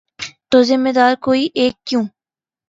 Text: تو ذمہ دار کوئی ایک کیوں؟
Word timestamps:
تو 0.49 0.57
ذمہ 0.67 0.91
دار 0.97 1.13
کوئی 1.25 1.43
ایک 1.59 1.73
کیوں؟ 1.87 2.03